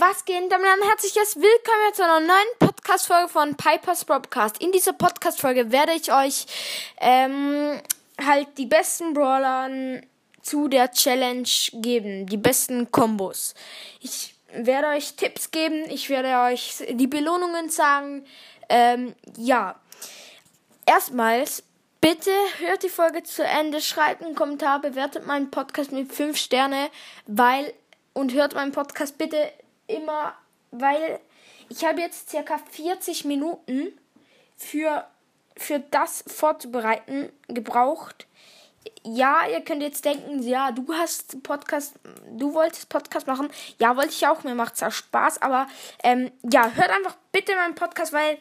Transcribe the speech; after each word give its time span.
Was 0.00 0.24
geht? 0.24 0.50
Damit 0.50 0.66
ein 0.66 0.88
herzliches 0.88 1.36
Willkommen 1.36 1.92
zu 1.92 2.02
einer 2.02 2.20
neuen 2.20 2.58
Podcast-Folge 2.58 3.28
von 3.28 3.54
Piper's 3.54 4.06
Broadcast. 4.06 4.56
In 4.62 4.72
dieser 4.72 4.94
Podcast-Folge 4.94 5.72
werde 5.72 5.92
ich 5.92 6.10
euch 6.10 6.46
ähm, 7.02 7.78
halt 8.18 8.48
die 8.56 8.64
besten 8.64 9.12
Brawlern 9.12 10.06
zu 10.40 10.68
der 10.68 10.90
Challenge 10.90 11.46
geben, 11.74 12.24
die 12.24 12.38
besten 12.38 12.90
Kombos. 12.90 13.54
Ich 14.00 14.34
werde 14.54 14.88
euch 14.88 15.16
Tipps 15.16 15.50
geben, 15.50 15.84
ich 15.90 16.08
werde 16.08 16.50
euch 16.50 16.82
die 16.92 17.06
Belohnungen 17.06 17.68
sagen. 17.68 18.24
Ähm, 18.70 19.14
ja, 19.36 19.78
erstmals 20.86 21.62
Bitte 22.00 22.30
hört 22.60 22.82
die 22.82 22.88
Folge 22.88 23.22
zu 23.22 23.44
Ende, 23.44 23.82
schreibt 23.82 24.22
einen 24.22 24.34
Kommentar, 24.34 24.80
bewertet 24.80 25.26
meinen 25.26 25.50
Podcast 25.50 25.92
mit 25.92 26.10
5 26.10 26.38
Sterne, 26.38 26.88
weil 27.26 27.74
und 28.14 28.32
hört 28.32 28.54
meinen 28.54 28.72
Podcast 28.72 29.18
bitte 29.18 29.52
immer, 29.90 30.34
weil 30.70 31.20
ich 31.68 31.84
habe 31.84 32.00
jetzt 32.00 32.30
circa 32.30 32.58
40 32.58 33.24
Minuten 33.24 33.92
für, 34.56 35.06
für 35.56 35.78
das 35.78 36.24
vorzubereiten 36.26 37.30
gebraucht. 37.48 38.26
Ja, 39.02 39.46
ihr 39.46 39.60
könnt 39.60 39.82
jetzt 39.82 40.04
denken, 40.04 40.42
ja, 40.42 40.72
du 40.72 40.92
hast 40.92 41.42
Podcast, 41.42 41.94
du 42.30 42.54
wolltest 42.54 42.88
Podcast 42.88 43.26
machen. 43.26 43.48
Ja, 43.78 43.96
wollte 43.96 44.10
ich 44.10 44.26
auch, 44.26 44.42
mir 44.44 44.54
macht 44.54 44.74
es 44.74 44.82
auch 44.82 44.92
Spaß, 44.92 45.42
aber 45.42 45.66
ähm, 46.02 46.30
ja, 46.50 46.70
hört 46.70 46.90
einfach 46.90 47.16
bitte 47.32 47.54
meinen 47.56 47.74
Podcast, 47.74 48.12
weil 48.12 48.38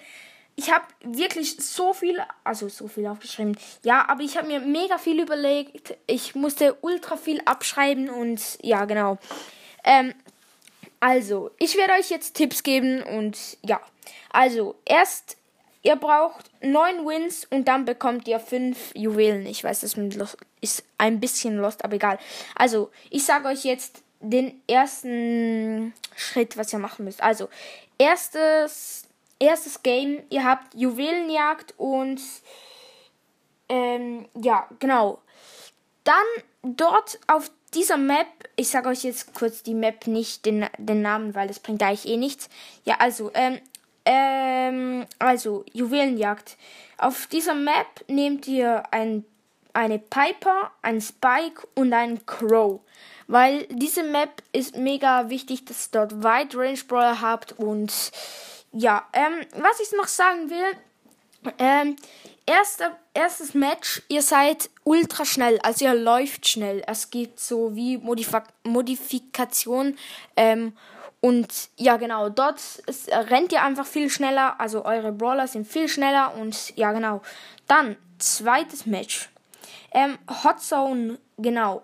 ich 0.60 0.72
habe 0.72 0.86
wirklich 1.04 1.56
so 1.56 1.94
viel, 1.94 2.22
also 2.44 2.68
so 2.68 2.90
viel 2.90 3.08
aufgeschrieben. 3.08 3.58
Ja, 3.84 4.10
aber 4.10 4.24
ich 4.24 4.38
habe 4.38 4.48
mir 4.48 4.60
mega 4.60 4.98
viel 4.98 5.22
überlegt. 5.22 5.96
Ich 6.06 6.36
musste 6.36 6.78
ultra 6.82 7.16
viel 7.16 7.42
abschreiben 7.46 8.10
und 8.10 8.42
ja, 8.62 8.84
genau. 8.84 9.18
Ähm, 9.86 10.14
also, 11.00 11.52
ich 11.58 11.78
werde 11.78 11.94
euch 11.94 12.10
jetzt 12.10 12.36
Tipps 12.36 12.64
geben 12.64 13.04
und 13.04 13.58
ja. 13.62 13.80
Also, 14.32 14.76
erst, 14.86 15.38
ihr 15.82 15.96
braucht 15.96 16.52
neun 16.62 17.06
Wins 17.06 17.46
und 17.50 17.68
dann 17.68 17.86
bekommt 17.86 18.28
ihr 18.28 18.40
fünf 18.40 18.94
Juwelen. 18.96 19.46
Ich 19.46 19.64
weiß, 19.64 19.82
das 19.82 19.96
ist 20.62 20.84
ein 20.98 21.20
bisschen 21.20 21.58
lost, 21.58 21.84
aber 21.84 21.96
egal. 21.96 22.20
Also, 22.56 22.92
ich 23.10 23.26
sage 23.26 23.48
euch 23.48 23.64
jetzt 23.64 24.04
den 24.20 24.62
ersten 24.68 25.94
Schritt, 26.16 26.58
was 26.58 26.74
ihr 26.74 26.80
machen 26.80 27.06
müsst. 27.06 27.24
Also, 27.24 27.50
erstes 27.98 29.10
erstes 29.40 29.82
Game. 29.82 30.22
Ihr 30.30 30.44
habt 30.44 30.76
Juwelenjagd 30.76 31.74
und 31.78 32.22
ähm, 33.70 34.28
ja, 34.36 34.68
genau. 34.80 35.20
Dann 36.10 36.76
dort 36.76 37.20
auf 37.28 37.52
dieser 37.76 37.98
Map, 37.98 38.26
ich 38.56 38.70
sage 38.70 38.90
euch 38.90 39.04
jetzt 39.04 39.36
kurz 39.36 39.62
die 39.62 39.76
Map, 39.76 40.08
nicht 40.08 40.44
den, 40.44 40.66
den 40.80 41.04
Namen, 41.04 41.36
weil 41.36 41.48
das 41.48 41.60
bringt 41.60 41.84
eigentlich 41.84 42.08
eh 42.08 42.18
nichts. 42.18 42.50
Ja, 42.84 42.96
also, 42.98 43.30
ähm, 43.36 43.60
ähm, 44.06 45.06
also, 45.20 45.64
Juwelenjagd. 45.72 46.58
Auf 46.98 47.28
dieser 47.28 47.54
Map 47.54 48.04
nehmt 48.08 48.48
ihr 48.48 48.92
ein, 48.92 49.24
eine 49.74 50.00
Piper, 50.00 50.72
ein 50.82 51.00
Spike 51.00 51.68
und 51.76 51.94
ein 51.94 52.26
Crow. 52.26 52.80
Weil 53.28 53.68
diese 53.70 54.02
Map 54.02 54.42
ist 54.52 54.78
mega 54.78 55.30
wichtig, 55.30 55.66
dass 55.66 55.90
ihr 55.90 56.00
dort 56.00 56.24
Wide 56.24 56.58
Range 56.58 56.80
Brawler 56.88 57.22
habt 57.22 57.52
und 57.52 57.94
ja, 58.72 59.08
ähm, 59.14 59.46
was 59.62 59.80
ich 59.80 59.92
noch 59.96 60.08
sagen 60.08 60.50
will, 60.50 61.54
ähm, 61.60 61.96
erster, 62.50 62.98
erstes 63.14 63.54
Match, 63.54 64.02
ihr 64.10 64.22
seid 64.22 64.70
ultra 64.84 65.24
schnell, 65.24 65.60
also 65.60 65.86
ihr 65.86 65.94
läuft 65.94 66.48
schnell. 66.48 66.82
Es 66.88 67.10
gibt 67.12 67.40
so 67.40 67.76
wie 67.76 67.98
Modif 67.98 68.32
Modifikation, 68.64 69.98
ähm, 70.36 70.74
und 71.22 71.70
ja, 71.76 71.98
genau, 71.98 72.30
dort 72.30 72.60
ist, 72.88 73.12
rennt 73.12 73.52
ihr 73.52 73.62
einfach 73.62 73.86
viel 73.86 74.10
schneller, 74.10 74.60
also 74.60 74.86
eure 74.86 75.12
Brawler 75.12 75.48
sind 75.48 75.68
viel 75.68 75.90
schneller 75.90 76.34
und 76.36 76.76
ja, 76.78 76.94
genau. 76.94 77.22
Dann, 77.68 77.98
zweites 78.20 78.86
Match. 78.86 79.30
Ähm, 79.92 80.18
Hot 80.44 80.62
Zone, 80.62 81.20
genau. 81.38 81.84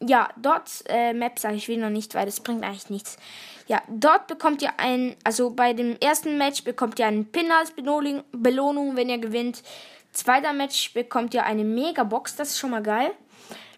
Ja, 0.00 0.28
dort, 0.36 0.70
äh, 0.86 1.12
Map 1.12 1.38
sage 1.38 1.56
ich 1.56 1.68
wieder 1.68 1.90
nicht, 1.90 2.14
weil 2.14 2.24
das 2.24 2.40
bringt 2.40 2.64
eigentlich 2.64 2.88
nichts. 2.88 3.18
Ja, 3.68 3.82
dort 3.86 4.26
bekommt 4.28 4.62
ihr 4.62 4.80
ein, 4.80 5.14
also 5.24 5.50
bei 5.50 5.74
dem 5.74 5.98
ersten 6.00 6.38
Match 6.38 6.64
bekommt 6.64 6.98
ihr 6.98 7.06
einen 7.06 7.26
Pin 7.26 7.52
als 7.52 7.72
Belohnung, 7.72 8.96
wenn 8.96 9.10
ihr 9.10 9.18
gewinnt. 9.18 9.62
Zweiter 10.12 10.54
Match 10.54 10.94
bekommt 10.94 11.34
ihr 11.34 11.44
eine 11.44 11.64
Megabox, 11.64 12.34
das 12.36 12.48
ist 12.48 12.58
schon 12.58 12.70
mal 12.70 12.82
geil. 12.82 13.10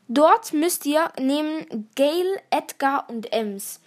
Dort 0.06 0.52
müsst 0.52 0.86
ihr 0.86 1.10
nehmen 1.18 1.88
Gale, 1.96 2.40
Edgar 2.50 3.10
und 3.10 3.32
Ems. 3.32 3.80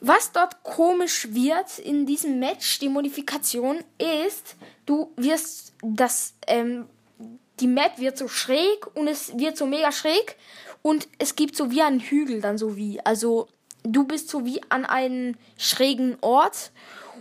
Was 0.00 0.30
dort 0.30 0.62
komisch 0.62 1.28
wird 1.32 1.80
in 1.80 2.06
diesem 2.06 2.38
Match, 2.38 2.78
die 2.78 2.88
Modifikation, 2.88 3.82
ist, 3.98 4.56
du 4.86 5.12
wirst 5.16 5.74
das, 5.82 6.34
ähm, 6.46 6.86
die 7.58 7.66
Map 7.66 7.98
wird 7.98 8.16
so 8.16 8.28
schräg 8.28 8.86
und 8.94 9.08
es 9.08 9.36
wird 9.36 9.56
so 9.56 9.66
mega 9.66 9.90
schräg 9.90 10.36
und 10.82 11.08
es 11.18 11.34
gibt 11.34 11.56
so 11.56 11.70
wie 11.72 11.82
einen 11.82 12.00
Hügel 12.00 12.40
dann 12.40 12.56
so 12.56 12.76
wie, 12.76 13.04
also 13.04 13.48
du 13.82 14.04
bist 14.04 14.28
so 14.28 14.44
wie 14.44 14.60
an 14.68 14.84
einem 14.84 15.36
schrägen 15.56 16.16
Ort 16.20 16.72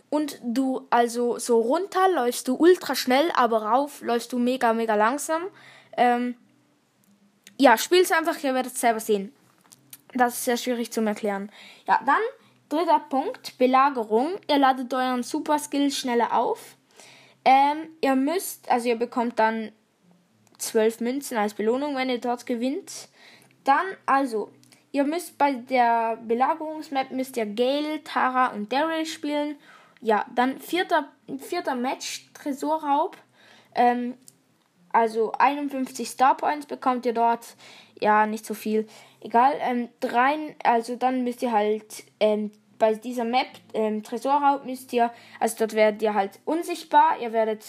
und 0.10 0.40
du 0.44 0.88
also 0.90 1.38
so 1.38 1.60
runter 1.60 2.10
läufst 2.14 2.48
du 2.48 2.56
ultra 2.56 2.96
schnell, 2.96 3.32
aber 3.36 3.64
rauf 3.64 4.02
läufst 4.02 4.34
du 4.34 4.40
mega, 4.40 4.74
mega 4.74 4.96
langsam. 4.96 5.44
Ähm, 5.98 6.36
ja, 7.58 7.78
spiel's 7.78 8.12
einfach, 8.12 8.42
ihr 8.44 8.54
werdet 8.54 8.74
es 8.74 8.82
selber 8.82 9.00
sehen. 9.00 9.34
Das 10.14 10.36
ist 10.36 10.46
sehr 10.46 10.58
schwierig 10.58 10.92
zu 10.92 11.02
erklären. 11.02 11.52
Ja, 11.88 12.00
dann 12.06 12.22
dritter 12.70 13.00
Punkt, 13.10 13.58
Belagerung. 13.58 14.40
Ihr 14.50 14.58
ladet 14.58 14.94
euren 14.94 15.24
Super 15.24 15.60
Skill 15.60 15.92
schneller 15.92 16.34
auf. 16.34 16.76
Ähm, 17.46 17.90
ihr 18.02 18.16
müsst, 18.16 18.70
also 18.70 18.90
ihr 18.90 18.98
bekommt 18.98 19.40
dann 19.40 19.72
zwölf 20.58 21.00
Münzen 21.00 21.38
als 21.38 21.54
Belohnung, 21.54 21.96
wenn 21.96 22.10
ihr 22.10 22.20
dort 22.20 22.46
gewinnt. 22.46 23.10
Dann, 23.64 23.86
also, 24.06 24.52
Ihr 24.92 25.04
müsst 25.04 25.38
bei 25.38 25.54
der 25.54 26.18
Belagerungsmap 26.18 27.12
müsst 27.12 27.38
ihr 27.38 27.46
Gale, 27.46 28.04
Tara 28.04 28.48
und 28.48 28.72
Daryl 28.74 29.06
spielen. 29.06 29.56
Ja, 30.02 30.26
dann 30.34 30.60
vierter, 30.60 31.10
vierter 31.38 31.76
Match, 31.76 32.30
Tresorraub. 32.34 33.18
Ähm, 33.76 34.16
also 34.92 35.32
51 35.34 36.10
Star 36.10 36.36
Points 36.36 36.66
bekommt 36.66 37.06
ihr 37.06 37.14
dort. 37.14 37.56
Ja, 38.00 38.26
nicht 38.26 38.46
so 38.46 38.54
viel. 38.54 38.88
Egal. 39.22 39.54
Ähm, 39.60 39.90
drei, 40.00 40.56
also 40.64 40.96
dann 40.96 41.24
müsst 41.24 41.44
ihr 41.44 41.52
halt 41.52 42.04
ähm, 42.20 42.52
bei 42.80 42.96
dieser 42.96 43.26
Map 43.26 43.48
ähm, 43.74 44.02
Tresorraub 44.04 44.66
müsst 44.66 44.94
ihr, 44.94 45.12
also 45.40 45.58
dort 45.60 45.74
werdet 45.74 46.02
ihr 46.02 46.14
halt 46.14 46.40
unsichtbar. 46.46 47.20
Ihr 47.20 47.34
werdet 47.34 47.64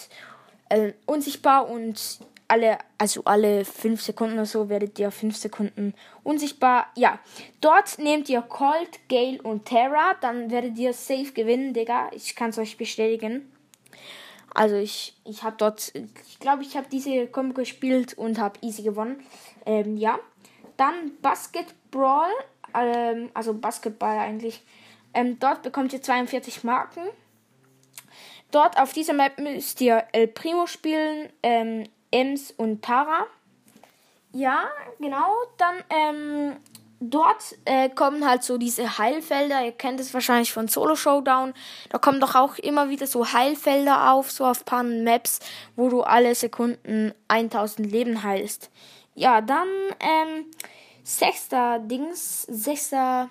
äh, 0.69 0.93
unsichtbar 1.05 1.69
und 1.69 2.19
alle, 2.51 2.79
also 2.97 3.23
alle 3.23 3.63
5 3.63 4.01
Sekunden 4.01 4.33
oder 4.33 4.45
so 4.45 4.67
werdet 4.67 4.99
ihr 4.99 5.09
5 5.09 5.37
Sekunden 5.37 5.93
unsichtbar. 6.23 6.87
Ja, 6.95 7.19
dort 7.61 7.97
nehmt 7.97 8.27
ihr 8.27 8.41
Colt, 8.41 8.99
Gale 9.07 9.41
und 9.41 9.65
Terra. 9.65 10.15
Dann 10.19 10.51
werdet 10.51 10.77
ihr 10.77 10.93
safe 10.93 11.31
gewinnen, 11.31 11.73
Digga. 11.73 12.09
Ich 12.11 12.35
kann 12.35 12.49
es 12.49 12.57
euch 12.57 12.77
bestätigen. 12.77 13.49
Also 14.53 14.75
ich, 14.75 15.15
ich 15.23 15.43
habe 15.43 15.55
dort, 15.57 15.93
ich 15.95 16.39
glaube, 16.39 16.63
ich 16.63 16.75
habe 16.75 16.87
diese 16.91 17.25
Combo 17.27 17.53
gespielt 17.53 18.17
und 18.17 18.37
habe 18.37 18.59
easy 18.61 18.83
gewonnen. 18.83 19.23
Ähm, 19.65 19.95
ja. 19.95 20.19
Dann 20.75 21.11
Basketball, 21.21 22.29
ähm, 22.73 23.29
also 23.33 23.53
Basketball 23.53 24.19
eigentlich. 24.19 24.61
Ähm, 25.13 25.39
dort 25.39 25.63
bekommt 25.63 25.93
ihr 25.93 26.01
42 26.01 26.65
Marken. 26.65 27.03
Dort 28.51 28.77
auf 28.77 28.91
dieser 28.91 29.13
Map 29.13 29.39
müsst 29.39 29.79
ihr 29.79 30.03
El 30.11 30.27
Primo 30.27 30.67
spielen. 30.67 31.29
Ähm, 31.43 31.85
Ems 32.11 32.51
und 32.51 32.83
Tara. 32.83 33.25
Ja, 34.33 34.69
genau. 34.99 35.33
Dann 35.57 35.75
ähm, 35.89 36.55
dort 37.01 37.57
äh, 37.65 37.89
kommen 37.89 38.25
halt 38.27 38.43
so 38.43 38.57
diese 38.57 38.97
Heilfelder. 38.97 39.65
Ihr 39.65 39.71
kennt 39.71 39.99
es 39.99 40.13
wahrscheinlich 40.13 40.53
von 40.53 40.67
Solo 40.67 40.95
Showdown. 40.95 41.53
Da 41.89 41.97
kommen 41.97 42.21
doch 42.21 42.35
auch 42.35 42.57
immer 42.57 42.89
wieder 42.89 43.07
so 43.07 43.33
Heilfelder 43.33 44.11
auf, 44.11 44.31
so 44.31 44.45
auf 44.45 44.63
paar 44.63 44.83
Maps, 44.83 45.39
wo 45.75 45.89
du 45.89 46.01
alle 46.03 46.35
Sekunden 46.35 47.13
1000 47.27 47.91
Leben 47.91 48.23
heilst. 48.23 48.69
Ja, 49.15 49.41
dann 49.41 49.67
ähm, 49.99 50.45
sechster 51.03 51.79
Dings, 51.79 52.43
sechster 52.43 53.29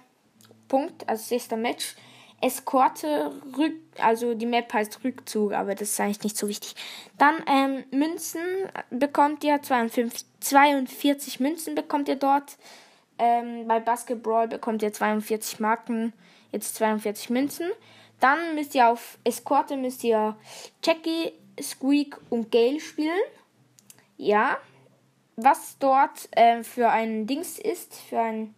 Punkt, 0.69 1.09
also 1.09 1.25
sechster 1.25 1.57
Match. 1.57 1.95
Eskorte, 2.41 3.33
Rück, 3.57 3.75
also 3.99 4.35
die 4.35 4.47
Map 4.47 4.73
heißt 4.73 5.05
Rückzug, 5.05 5.53
aber 5.53 5.75
das 5.75 5.91
ist 5.91 6.01
eigentlich 6.01 6.23
nicht 6.25 6.37
so 6.37 6.49
wichtig. 6.49 6.75
Dann 7.19 7.43
ähm, 7.47 7.85
Münzen 7.91 8.41
bekommt 8.91 9.45
ihr, 9.45 9.61
52, 9.61 10.25
42 10.41 11.41
Münzen 11.41 11.75
bekommt 11.75 12.09
ihr 12.09 12.17
dort. 12.17 12.57
Ähm, 13.19 13.69
bei 13.69 13.79
Basketball 13.81 14.49
bekommt 14.49 14.83
ihr 14.83 14.93
42 14.93 15.61
Marken, 15.61 16.15
jetzt 16.51 16.77
42 16.77 17.29
Münzen. 17.29 17.71
Dann 18.21 18.55
müsst 18.55 18.75
ihr 18.75 18.89
auf 18.89 19.19
Eskorte 19.25 19.77
müsst 19.77 20.03
ihr 20.05 20.37
Jackie, 20.83 21.33
Squeak 21.61 22.19
und 22.31 22.51
Gale 22.51 22.81
spielen. 22.81 23.21
Ja. 24.17 24.57
Was 25.37 25.79
dort 25.79 26.29
äh, 26.33 26.63
für 26.63 26.91
ein 26.91 27.27
Dings 27.27 27.59
ist, 27.59 27.95
für 27.95 28.21
ein 28.21 28.55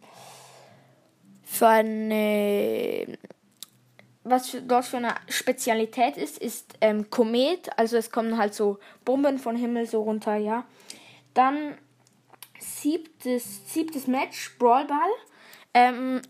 für 1.44 1.68
eine 1.68 3.18
was 4.24 4.50
für, 4.50 4.62
dort 4.62 4.84
für 4.84 4.98
eine 4.98 5.14
Spezialität 5.28 6.16
ist, 6.16 6.38
ist 6.38 6.74
ähm, 6.80 7.10
Komet. 7.10 7.70
Also 7.76 7.96
es 7.96 8.10
kommen 8.10 8.38
halt 8.38 8.54
so 8.54 8.78
Bomben 9.04 9.38
von 9.38 9.56
Himmel 9.56 9.86
so 9.86 10.02
runter, 10.02 10.36
ja. 10.36 10.64
Dann 11.34 11.76
siebtes, 12.58 13.72
siebtes 13.72 14.06
Match, 14.06 14.56
Brawlball. 14.58 15.10
Ähm, 15.74 16.20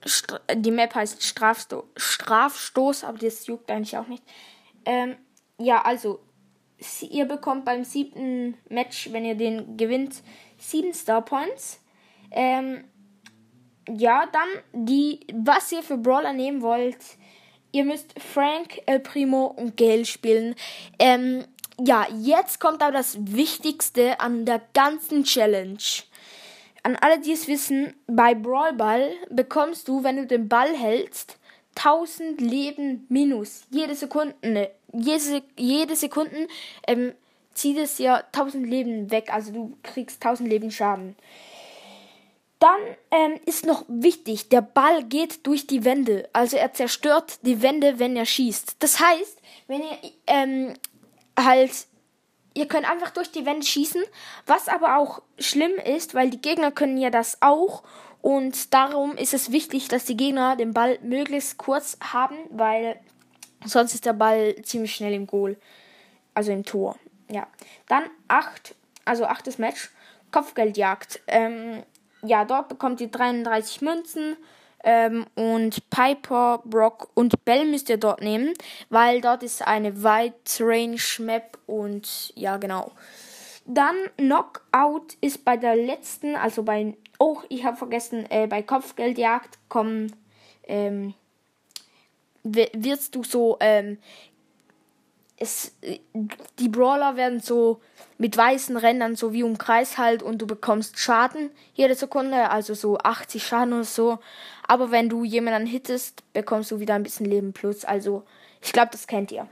die 0.55 0.71
Map 0.71 0.95
heißt 0.95 1.23
Strafsto 1.23 1.89
Strafstoß, 1.97 3.05
aber 3.05 3.19
das 3.19 3.47
juckt 3.47 3.71
eigentlich 3.71 3.97
auch 3.97 4.07
nicht. 4.07 4.23
Ähm, 4.85 5.17
ja, 5.59 5.83
also, 5.83 6.21
ihr 7.01 7.25
bekommt 7.27 7.65
beim 7.65 7.85
siebten 7.85 8.57
Match, 8.69 9.13
wenn 9.13 9.25
ihr 9.25 9.35
den 9.35 9.77
gewinnt, 9.77 10.23
sieben 10.59 10.95
Star 10.95 11.23
Points. 11.23 11.81
Ähm, 12.31 12.85
ja, 13.89 14.27
dann 14.33 14.49
die, 14.87 15.27
was 15.35 15.73
ihr 15.73 15.83
für 15.83 15.99
Brawler 15.99 16.33
nehmen 16.33 16.63
wollt. 16.63 16.99
Ihr 17.73 17.85
müsst 17.85 18.15
Frank, 18.21 18.83
El 18.87 19.01
Primo 19.01 19.47
und 19.47 19.77
Gale 19.77 20.05
spielen. 20.05 20.55
Ähm, 20.99 21.45
ja, 21.81 22.07
jetzt 22.21 22.61
kommt 22.61 22.83
aber 22.83 22.93
das 22.93 23.17
Wichtigste 23.19 24.21
an 24.21 24.45
der 24.45 24.61
ganzen 24.75 25.25
Challenge. 25.25 25.79
An 26.83 26.97
alle, 27.01 27.21
die 27.21 27.33
es 27.33 27.49
wissen, 27.49 27.95
bei 28.07 28.35
Brawl 28.35 28.75
Ball 28.75 29.13
bekommst 29.31 29.89
du, 29.89 30.05
wenn 30.05 30.17
du 30.17 30.27
den 30.27 30.49
Ball 30.49 30.77
hältst, 30.77 31.39
1000 31.77 32.41
Leben 32.41 33.07
minus. 33.09 33.63
Jede 33.71 33.95
Sekunde, 33.95 34.35
ne, 34.43 34.71
jede, 34.93 35.43
jede 35.57 35.97
Sekunde 35.97 36.49
ähm, 36.87 37.13
zieht 37.55 37.79
es 37.79 37.99
ja 37.99 38.17
1000 38.33 38.67
Leben 38.67 39.11
weg. 39.11 39.33
Also 39.33 39.53
du 39.53 39.77
kriegst 39.83 40.23
1000 40.23 40.49
Leben 40.49 40.71
Schaden. 40.71 41.17
Dann 42.63 42.81
ähm, 43.11 43.41
ist 43.45 43.67
noch 43.67 43.85
wichtig, 43.89 44.49
der 44.49 44.61
Ball 44.61 45.03
geht 45.03 45.49
durch 45.49 45.67
die 45.67 45.85
Wände. 45.85 46.29
Also 46.33 46.57
er 46.57 46.73
zerstört 46.73 47.41
die 47.43 47.61
Wände, 47.61 47.99
wenn 47.99 48.15
er 48.15 48.25
schießt. 48.25 48.77
Das 48.79 49.01
heißt, 49.01 49.43
wenn 49.67 49.81
ihr 49.81 49.99
ähm, 50.29 50.75
halt 51.37 51.73
ihr 52.55 52.69
könnt 52.69 52.89
einfach 52.89 53.11
durch 53.11 53.33
die 53.33 53.47
Wände 53.47 53.67
schießen, 53.67 54.05
was 54.47 54.69
aber 54.69 54.97
auch 54.97 55.23
schlimm 55.41 55.73
ist, 55.73 56.15
weil 56.15 56.31
die 56.31 56.41
Gegner 56.41 56.71
können 56.71 56.99
ja 56.99 57.11
das 57.11 57.39
auch 57.41 57.83
und 58.21 58.73
darum 58.73 59.17
ist 59.17 59.35
es 59.35 59.51
wichtig, 59.51 59.89
dass 59.89 60.05
die 60.05 60.17
Gegner 60.17 60.55
den 60.55 60.73
Ball 60.73 61.01
möglichst 61.03 61.59
kurz 61.59 61.99
haben, 62.01 62.37
weil 62.51 63.01
sonst 63.65 63.95
ist 63.95 64.07
der 64.07 64.13
Ball 64.13 64.55
ziemlich 64.63 64.95
schnell 64.95 65.15
im 65.15 65.27
Goal, 65.27 65.57
also 66.33 66.53
im 66.53 66.65
Tor. 66.65 66.97
Ja, 67.29 67.49
dann 67.89 68.05
acht, 68.29 68.77
also 69.05 69.25
achtes 69.25 69.59
Match, 69.59 69.91
Kopfgeldjagd. 70.31 71.23
Ähm, 71.27 71.83
ja, 72.25 72.45
dort 72.45 72.69
bekommt 72.69 73.01
ihr 73.01 73.09
33 73.09 73.83
Münzen. 73.83 74.37
Ähm, 74.85 75.27
und 75.37 75.89
Piper, 75.91 76.61
Brock 76.65 77.11
und 77.15 77.45
Bell 77.45 77.65
müsst 77.67 77.89
ihr 77.89 77.99
dort 77.99 78.21
nehmen, 78.21 78.53
weil 78.91 79.21
dort 79.21 79.45
ist 79.45 79.65
eine 79.65 80.03
Wide 80.03 80.35
Range 80.59 81.01
Map 81.21 81.57
und 81.67 82.33
ja, 82.35 82.57
genau. 82.57 82.91
Dann 83.65 83.95
Knockout 84.17 85.15
ist 85.21 85.45
bei 85.45 85.57
der 85.57 85.77
letzten, 85.77 86.35
also 86.35 86.65
bei, 86.65 86.97
oh, 87.21 87.39
ich 87.49 87.65
habe 87.65 87.77
vergessen, 87.77 88.27
äh, 88.29 88.49
bei 88.49 88.63
Kopfgeldjagd 88.63 89.57
kommen, 89.69 90.17
ähm, 90.65 91.15
wirst 92.43 93.15
du 93.15 93.23
so 93.23 93.57
ähm, 93.61 93.99
es, 95.43 95.73
die 96.59 96.69
Brawler 96.69 97.17
werden 97.17 97.41
so 97.41 97.81
mit 98.17 98.37
weißen 98.37 98.77
Rändern 98.77 99.17
so 99.17 99.33
wie 99.33 99.43
um 99.43 99.59
Kreis 99.59 99.99
halt 99.99 100.23
und 100.23 100.39
du 100.39 100.47
bekommst 100.47 100.99
Schaden 100.99 101.51
jede 101.75 101.97
Sekunde, 101.97 102.51
also 102.51 102.75
so 102.75 102.99
80 102.99 103.45
Schaden 103.45 103.75
oder 103.75 103.85
so. 103.85 104.19
Aber 104.69 104.93
wenn 104.93 105.09
du 105.09 105.25
jemanden 105.25 105.67
hittest, 105.67 106.23
bekommst 106.33 106.71
du 106.71 106.79
wieder 106.79 106.95
ein 106.95 107.03
bisschen 107.03 107.27
Leben 107.27 107.53
plus. 107.53 107.85
Also 107.85 108.23
ich 108.61 108.73
glaube, 108.73 108.91
das 108.93 109.09
kennt 109.09 109.33
ihr. 109.33 109.49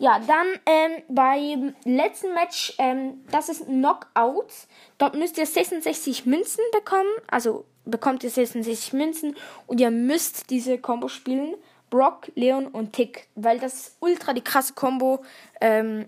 Ja, 0.00 0.20
dann 0.26 0.46
ähm, 0.66 1.02
beim 1.08 1.74
letzten 1.84 2.34
Match, 2.34 2.74
ähm, 2.78 3.24
das 3.30 3.48
ist 3.48 3.66
Knockout. 3.66 4.52
Dort 4.98 5.14
müsst 5.14 5.38
ihr 5.38 5.46
66 5.46 6.26
Münzen 6.26 6.64
bekommen. 6.72 7.10
Also 7.28 7.64
bekommt 7.84 8.24
ihr 8.24 8.30
66 8.30 8.92
Münzen 8.92 9.36
und 9.66 9.80
ihr 9.80 9.90
müsst 9.90 10.50
diese 10.50 10.78
Combo 10.78 11.06
spielen. 11.08 11.54
Brock, 11.90 12.30
Leon 12.34 12.66
und 12.66 12.92
Tick, 12.92 13.28
weil 13.34 13.58
das 13.58 13.74
ist 13.74 13.96
ultra 14.00 14.32
die 14.32 14.42
krasse 14.42 14.74
Combo. 14.74 15.24
Ähm, 15.60 16.06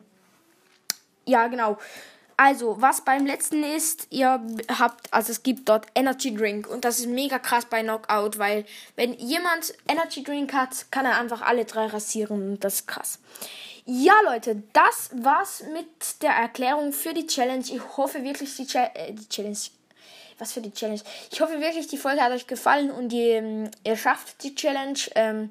ja, 1.27 1.47
genau. 1.49 1.79
Also, 2.37 2.81
was 2.81 3.03
beim 3.05 3.27
letzten 3.27 3.63
ist, 3.63 4.07
ihr 4.09 4.41
habt, 4.79 5.13
also 5.13 5.31
es 5.31 5.43
gibt 5.43 5.69
dort 5.69 5.87
Energy 5.95 6.35
Drink 6.35 6.67
und 6.67 6.87
das 6.87 6.99
ist 6.99 7.07
mega 7.07 7.39
krass 7.39 7.67
bei 7.67 7.83
Knockout, 7.83 8.39
weil 8.39 8.65
wenn 8.97 9.13
jemand 9.13 9.75
Energy 9.87 10.23
Drink 10.23 10.55
hat, 10.55 10.91
kann 10.91 11.05
er 11.05 11.19
einfach 11.19 11.43
alle 11.43 11.67
drei 11.67 11.87
rasieren 11.87 12.53
und 12.53 12.65
das 12.65 12.77
ist 12.77 12.87
krass. 12.87 13.19
Ja, 13.85 14.15
Leute, 14.25 14.63
das 14.73 15.11
war's 15.13 15.65
mit 15.75 16.23
der 16.23 16.31
Erklärung 16.31 16.95
für 16.95 17.13
die 17.13 17.27
Challenge. 17.27 17.65
Ich 17.67 17.97
hoffe 17.99 18.25
wirklich, 18.25 18.57
die, 18.57 18.67
Cha 18.67 18.91
äh, 18.95 19.13
die 19.13 19.29
Challenge 19.29 19.59
was 20.41 20.53
für 20.53 20.61
die 20.61 20.73
Challenge. 20.73 21.01
Ich 21.31 21.41
hoffe 21.41 21.61
wirklich, 21.61 21.87
die 21.89 21.97
Folge 21.97 22.21
hat 22.21 22.33
euch 22.33 22.47
gefallen 22.47 22.91
und 22.91 23.13
ihr, 23.13 23.37
ähm, 23.37 23.71
ihr 23.85 23.97
schafft 23.97 24.43
die 24.43 24.55
Challenge. 24.55 24.99
Ähm, 25.15 25.51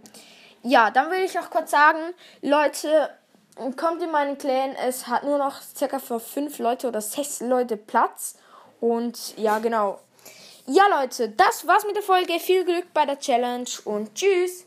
ja, 0.63 0.91
dann 0.91 1.09
will 1.11 1.23
ich 1.23 1.33
noch 1.35 1.49
kurz 1.49 1.71
sagen, 1.71 1.99
Leute, 2.41 3.09
kommt 3.75 4.01
in 4.01 4.11
meinen 4.11 4.37
Clan. 4.37 4.75
Es 4.75 5.07
hat 5.07 5.23
nur 5.23 5.37
noch 5.37 5.61
circa 5.61 5.99
für 5.99 6.19
fünf 6.19 6.59
Leute 6.59 6.87
oder 6.87 7.01
sechs 7.01 7.39
Leute 7.41 7.77
Platz. 7.77 8.35
Und 8.79 9.37
ja, 9.37 9.59
genau. 9.59 9.99
Ja, 10.65 10.83
Leute, 10.87 11.29
das 11.29 11.65
war's 11.67 11.85
mit 11.85 11.95
der 11.95 12.03
Folge. 12.03 12.39
Viel 12.39 12.63
Glück 12.63 12.93
bei 12.93 13.05
der 13.05 13.19
Challenge 13.19 13.69
und 13.85 14.13
tschüss. 14.15 14.65